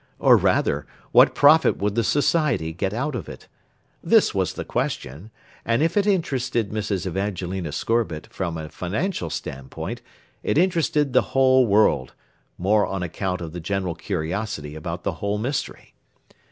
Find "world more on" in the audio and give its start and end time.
11.67-13.03